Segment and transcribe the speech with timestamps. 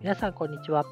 [0.00, 0.86] 皆さんこんにちは。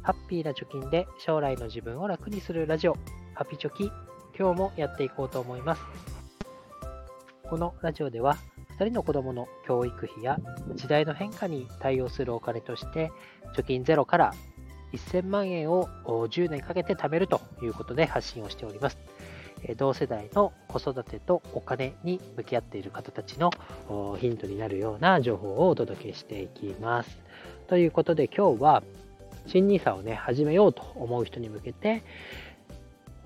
[0.00, 2.96] ハッピーな貯金で将来の自分を楽にするラジオ、
[3.34, 3.90] ハピチョキ、
[4.38, 5.82] 今日もやっていこうと思います。
[7.50, 8.36] このラジオでは、
[8.78, 10.38] 2人の子供の教育費や
[10.76, 13.10] 時代の変化に対応するお金として、
[13.56, 14.32] 貯金ゼロから
[14.92, 18.98] 1000万円を10年かけて貯めるということで発信をしております。
[19.76, 23.50] 同世代の子育てとお金に向き合っている方たちの
[24.20, 27.18] ヒントになるような情報をお届けしていきます。
[27.68, 28.82] ということで今日は
[29.46, 32.02] 新 NISA をね始めようと思う人に向けて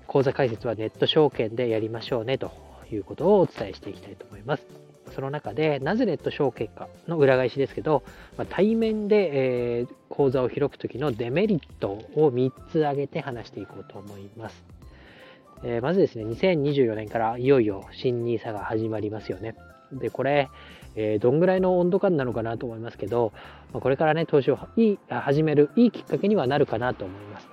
[0.05, 2.51] 口座開設はネット証券でやりましょうねと
[2.91, 4.63] いうことをお伝えしていきたいと思います。
[5.15, 8.03] その中でなぜネット証券かの裏返しですけど、
[8.37, 14.63] まあ、対面で、えー、口座を開く時のデメリットを3つ挙げて話していこうと思います。
[15.63, 19.55] えー、まずですね、2024年からいよいよ新 NISA が始まりますよね。
[19.91, 20.49] で、これ、
[20.95, 23.31] えー、どんぐらいの温度感なのかなと思いますけど、
[23.71, 27.47] まあ、これからね、投資をいい始めるいいきっかけにはなるかなと思います。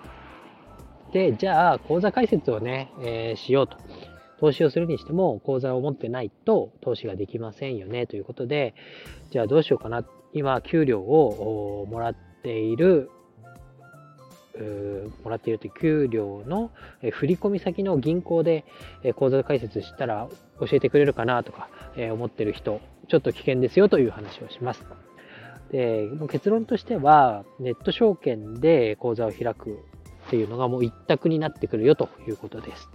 [1.12, 3.76] で、じゃあ、口座開設をね、えー、しようと。
[4.38, 8.74] 投資をするにしても、口座を持ってないと投資ができませんよね、ということで、
[9.30, 10.04] じゃあどうしようかな。
[10.32, 13.10] 今、給料をもらっている
[15.24, 16.70] もらっているという給料の
[17.12, 18.64] 振込先の銀行で
[19.16, 20.28] 口座開設したら
[20.60, 21.68] 教えてくれるかなとか
[22.12, 24.84] 思ってる人、ちょっと危険ですよという話をします。
[25.70, 29.78] で結論としては、ネット証券で口座を開く
[30.26, 32.88] っていうのがもう一択になってくるよということです。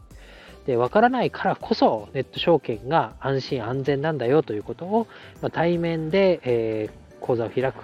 [0.66, 5.08] で、わからないからこそネット証券が安心安全なんだよということを、
[5.42, 6.90] ま対面で、え
[7.22, 7.76] 口座を開く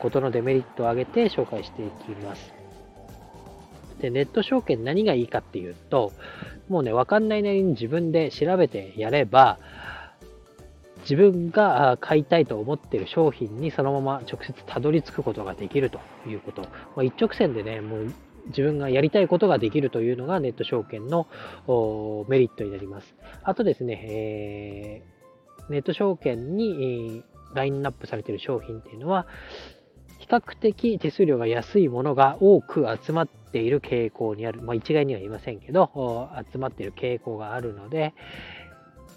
[0.00, 2.57] ことのデメリットを挙げて紹介していきます。
[4.00, 6.12] で、ネット証券何がいいかっていうと、
[6.68, 9.58] もうね、わかんないなりに自分で調べてやれば、
[11.02, 16.62] 自分が買いたいと思ってる商品にそのまま直接たどり着くことができるということ。
[16.62, 18.12] まあ、一直線でね、もう
[18.48, 21.26] 自分がやりたいことができるというのがネット証券の
[22.28, 23.14] メリットになります。
[23.42, 29.26] あとですね、えー、ネット証券にラインナップされている商品っていうのは、
[30.28, 34.62] 較的手数料が安いものが多く集まっている傾向にある。
[34.62, 38.14] まあ、一概には言いませんけど、集まっている傾向があるので、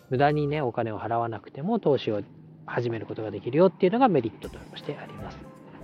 [0.09, 2.21] 無駄にね、お金を払わなくても投資を
[2.65, 5.37] 始めることができるよっていうのがメリットとしてあります。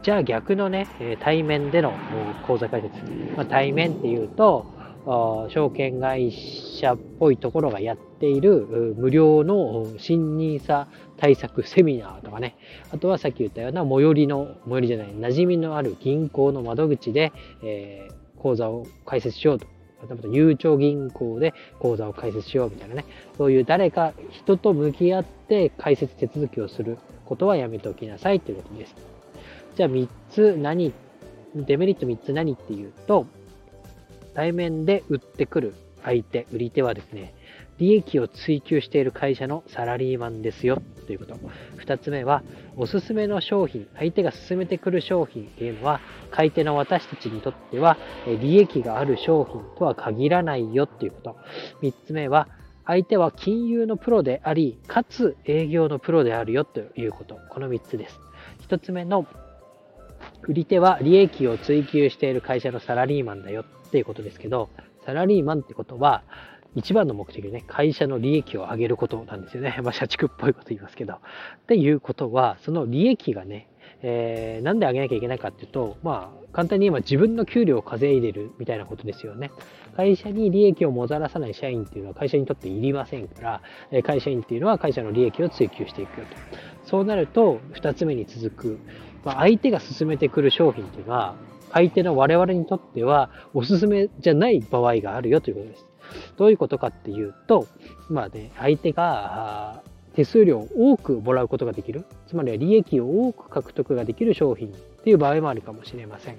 [0.03, 0.87] じゃあ逆のね、
[1.19, 1.91] 対面での
[2.45, 2.95] 口座開設。
[3.35, 4.65] まあ、対面っていうと、
[5.07, 10.87] 証券会社っぽいところがやっている無料の新 NISA
[11.17, 12.57] 対策セミナーとかね、
[12.91, 17.31] あとはさっき言ったような最寄りの、最寄りじゃない、馴染みのある銀行の窓口で、
[17.63, 19.65] えー、口座を開設しようと。
[20.09, 23.05] またゆうちょ銀行で口座を開設しようみたいなね、
[23.37, 28.95] そういう誰か人と向き合って開設手続きをすることはやめておきなさいということです。
[29.75, 30.93] じゃあ3つ何、
[31.55, 33.25] デメリット3つ何っていうと、
[34.37, 37.33] 対面で売ってくる相手、売り手はですね、
[37.79, 41.39] 利益を追求している会社のサラリーマンですよということ。
[41.77, 42.43] 二つ目は、
[42.75, 47.97] おすすめの商品、相手が勧めてくる商品っていうのは、買い手の私たちにとっては、
[48.39, 51.37] 利益がある商品とは限らないよっていうこと。
[51.81, 52.47] 三つ目は、
[52.85, 57.39] 相手は金融のプロであり、かつ営業のプロであるよということ。
[57.49, 58.19] この三つです。
[58.61, 59.25] 一つ目の
[60.43, 64.69] 売り手は利益を追求している会社のサラリーマンだよっていうことですけど、
[65.05, 66.23] サラリーマンってことは、
[66.75, 69.79] 一番の目的はね、会社の利益を上げることなんですよね。
[69.83, 71.13] まあ、社畜っぽいこと言いますけど。
[71.13, 71.17] っ
[71.67, 73.67] ていうことは、その利益がね、
[74.03, 79.51] えー、なんで上げなきゃいけないかっていうと、まあ、簡単に言えば自分の給料を稼いでるみたいなことですよね。
[79.95, 83.61] 会社に利益をもたらさない社員っていうのは会社にとっていりませんか
[83.91, 86.35] ら、会社員っていうのは会社の利益を追求していくよと。
[86.83, 88.79] そうなると、二つ目に続く、
[89.25, 91.35] まあ、相手が進めてくる商品っていうのは、
[91.71, 95.85] 相手の我々にとってはおすすめじゃない場合があるよということです。
[96.37, 97.67] どういうことかっていうと、
[98.09, 99.81] まあね、相手が
[100.15, 104.71] 手数料を多くもらうことができる、つまりは利益を多く獲得ができる商品っ
[105.03, 106.37] ていう場合もあるかもしれません。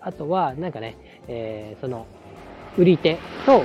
[0.00, 0.96] あとは、なんかね、
[1.28, 2.06] えー、その、
[2.78, 3.62] 売り手と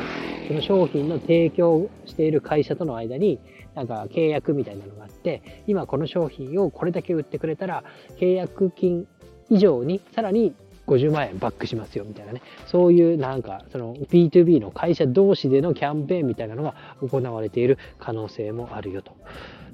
[0.47, 3.39] その商品の提供している会社との間に、
[3.73, 7.83] なんか契約みたいなのがあって、今この商品をこれだけ売ってくれたら、
[8.19, 9.07] 契約金
[9.49, 10.53] 以上にさらに
[10.87, 19.15] 50万円バックしますよみたいなね、そういうなんかその B2B の会社同士でのキャンペーンみたいなのが行われている可能性もあるよと。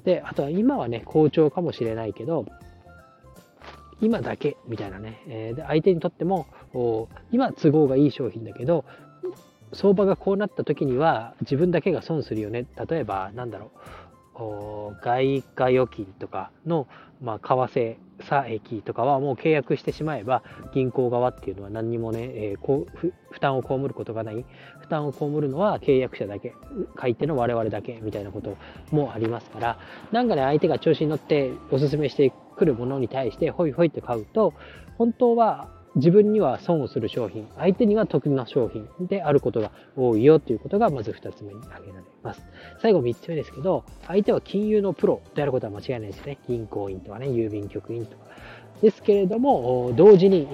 [0.04, 2.46] で、あとは今はね、好調かもしれないけど、
[4.02, 6.48] 今だけみたいなね、えー、で相手にとっても
[7.30, 8.84] 今都合がいい商品だけど
[9.72, 12.66] 相場がこうなった時には自分だけが損するよね。
[12.88, 13.70] 例えばなんだろう。
[14.34, 16.86] 外貨預金とかの、
[17.20, 20.42] まあ、為替差益とかはもう契約してしまえば
[20.72, 22.96] 銀行側っていうのは何にもね、えー、こう
[23.30, 24.44] 負担を被ることがない
[24.80, 26.54] 負担を被るのは契約者だけ
[26.94, 28.56] 買い手の我々だけみたいなこと
[28.90, 29.78] もありますから
[30.12, 34.54] なんかね相手が調子に乗っておすすめしてくるものに対してホイホイって買うと
[34.98, 42.11] 本当は自分には損をする商品、相手には得な商品であることが多いよということがまず2つ目に挙げられます。
[42.22, 42.42] ます
[42.80, 46.38] 最後3つ目ですけど、相手は金融のプロであることは間違いないですね。
[46.48, 48.24] 銀行員とかね、郵便局員とか。
[48.82, 50.48] ですけれども、同時に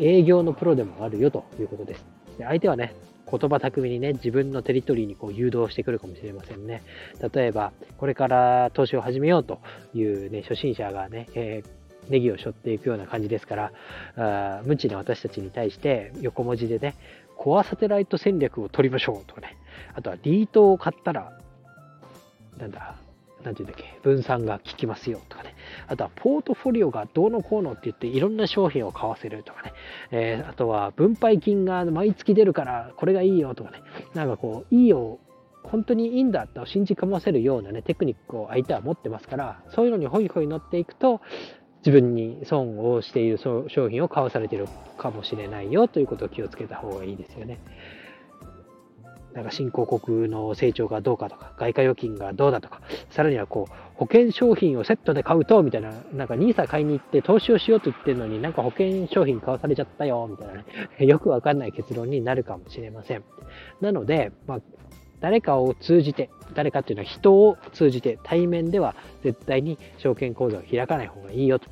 [0.00, 2.06] 営業のプロでもあるよということです。
[2.38, 2.94] で相手はね、
[3.30, 6.82] 言葉巧みにね、自分のテリトリーにこう誘導してくるかもしれませんね。
[7.34, 9.60] 例えば、これから投資を始めようと
[9.94, 13.72] いうね、初心者がね、えーネギを背負っていくような感じですから、
[14.16, 16.94] あ無知な私たちに対して横文字でね、
[17.36, 19.56] コアサテライト戦略を取りましょうとかね、
[19.94, 21.38] あとはリートを買ったら、
[22.58, 22.96] なんだ、
[23.42, 25.54] なんていうんだっけ、分散が効きますよとかね、
[25.86, 29.72] あとはポートフォリオがどうのこうのって言っていろんな商品を買わせるとかね、
[30.10, 33.82] えー、あとは分配金が毎月出るからこれがいいよとかね、
[34.14, 35.18] なんかこう、いいよ
[35.64, 41.20] 本当にいいんだと信じかませるようなね、テクニックを相手は持ってますから、そういうのにホイホイ乗っていくと、
[41.78, 44.66] 自分に損をしている商品を買わされている
[44.96, 47.58] かもしれないよということを気をつけた方がいいですよね。
[49.34, 60.64] なんか新興国の成長がどうかとか、外貨預金がどうだとか、さらにはこう、保険商品をセットで買うと、みたいな、なんか NISA 買いに行って投資をしようと言ってるのになんか保険商品買わされちゃったよ、みたいなね、
[61.04, 63.24] よくわかんない結論になるかもしれません。
[63.80, 64.60] なので、まあ、
[65.20, 68.94] 誰かを通じて、誰かっていうのは人を通じて対面では
[69.24, 71.68] 絶対に証券口座を開かない方がいいよと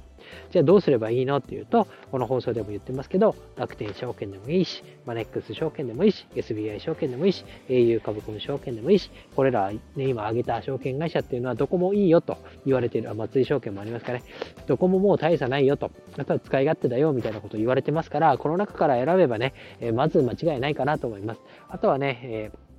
[0.51, 14.23] じゃあどうすればいいのっていうと、この放送でも言ってますけど、楽天証券でもいいし、マネックス証券でもいいし、SBI 証券でもいいし、au 株コム証券でもいいし、これら、ね、今挙げた証券会社っていうのはどこもいいよと言われている、松井証券もありますかね、
[14.67, 21.41] どこももう大差ないよと、あとは使い勝手だよみたいなこと言われてますから、この中から選べばね、えまず間違いないかなと思います。
[21.69, 22.73] あとはね、えー、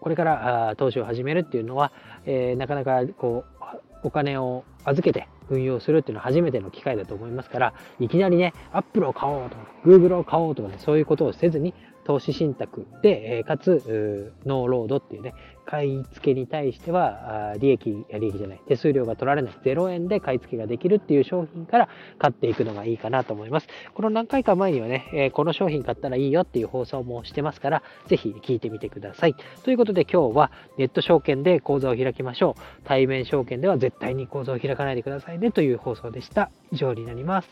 [0.00, 1.92] これから投資を始めるっていうのは、
[2.26, 3.62] えー、なかなかこう
[4.02, 11.74] お金を預けて運用するっていうのは初めての機会だと思いますから、いきなりね、Apple を買おうとか、Google を買おうとかね、そういうことをせずに、
[12.04, 15.34] 投資信託で、かつ、ノーロードっていうね、
[15.64, 21.88] 買い付けに対しては、利益、利益じゃない、手数料が取られない0円で買い付けができるっていう商品から
[22.18, 23.68] 買っていくのがいいかなと思います。
[23.94, 29.34] この何回か前にはね、この商品買ったらいいよっていう放送もしてますから、ぜひ聞いてみてください。
[29.62, 32.60] ということで今日はネット証券で口座を開きましょう。
[32.84, 36.50] 対面証券では絶対に口座を開かないでくださいねという放送でした。
[36.72, 37.48] 以上になります。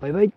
[0.00, 0.30] バイバイ。